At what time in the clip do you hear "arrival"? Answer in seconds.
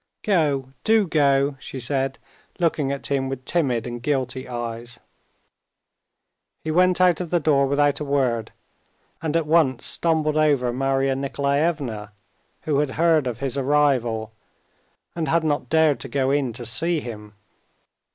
13.59-14.33